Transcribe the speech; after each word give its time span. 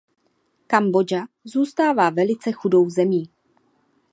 Kambodža 0.67 1.27
zůstává 1.43 2.09
velice 2.09 2.51
chudou 2.51 2.89
zemí. 2.89 3.29